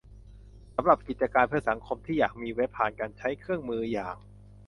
[0.75, 4.15] สำหรับกิจการเพื่อสังคมที่อยากมีเว็บผ่านการใช้เครื่องมืออย่าง